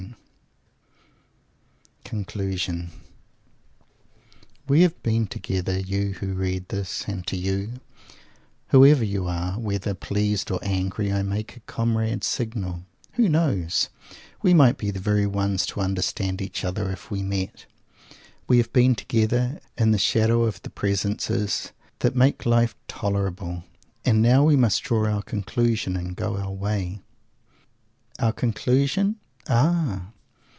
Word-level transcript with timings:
_CONCLUSION 2.13 2.89
We 4.67 4.81
have 4.81 5.01
been 5.01 5.27
together, 5.27 5.79
you 5.79 6.11
who 6.19 6.33
read 6.33 6.67
this 6.67 7.05
and 7.07 7.25
to 7.27 7.37
you, 7.37 7.79
whoever 8.67 9.05
you 9.05 9.27
are, 9.27 9.57
whether 9.57 9.93
pleased 9.93 10.51
or 10.51 10.59
angry, 10.61 11.09
I 11.13 11.23
make 11.23 11.55
a 11.55 11.59
comrade's 11.61 12.27
signal. 12.27 12.83
Who 13.13 13.29
knows? 13.29 13.87
We 14.41 14.53
might 14.53 14.77
be 14.77 14.91
the 14.91 14.99
very 14.99 15.25
ones 15.25 15.65
to 15.67 15.79
understand 15.79 16.41
each 16.41 16.65
other, 16.65 16.91
if 16.91 17.09
we 17.09 17.23
met! 17.23 17.65
We 18.45 18.57
have 18.57 18.73
been 18.73 18.93
together, 18.93 19.61
in 19.77 19.91
the 19.91 19.97
shadow 19.97 20.41
of 20.41 20.61
the 20.63 20.69
presences 20.69 21.71
that 21.99 22.13
make 22.13 22.45
life 22.45 22.75
tolerable; 22.89 23.63
and 24.03 24.21
now 24.21 24.43
we 24.43 24.57
must 24.57 24.83
draw 24.83 25.07
our 25.09 25.21
conclusion 25.21 25.95
and 25.95 26.13
go 26.13 26.35
our 26.35 26.51
way. 26.51 26.99
Our 28.19 28.33
conclusion? 28.33 29.15
Ah! 29.47 30.09